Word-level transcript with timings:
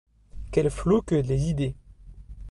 Quels 0.51 0.71
flots 0.71 1.03
que 1.03 1.13
les 1.13 1.51
idées! 1.51 1.75